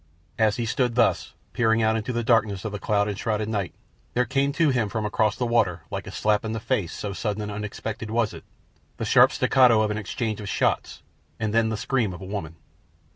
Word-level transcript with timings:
As 0.39 0.55
he 0.55 0.65
stood 0.65 0.95
thus, 0.95 1.35
peering 1.53 1.83
out 1.83 1.95
into 1.95 2.11
the 2.11 2.23
darkness 2.23 2.65
of 2.65 2.71
the 2.71 2.79
cloud 2.79 3.07
enshrouded 3.07 3.47
night, 3.47 3.71
there 4.15 4.25
came 4.25 4.51
to 4.53 4.71
him 4.71 4.89
from 4.89 5.05
across 5.05 5.35
the 5.35 5.45
water, 5.45 5.83
like 5.91 6.07
a 6.07 6.11
slap 6.11 6.43
in 6.43 6.53
the 6.53 6.59
face, 6.59 6.91
so 6.91 7.13
sudden 7.13 7.43
and 7.43 7.51
unexpected 7.51 8.09
was 8.09 8.33
it, 8.33 8.43
the 8.97 9.05
sharp 9.05 9.31
staccato 9.31 9.81
of 9.83 9.91
an 9.91 9.99
exchange 9.99 10.41
of 10.41 10.49
shots 10.49 11.03
and 11.39 11.53
then 11.53 11.69
the 11.69 11.77
scream 11.77 12.13
of 12.13 12.21
a 12.21 12.25
woman. 12.25 12.55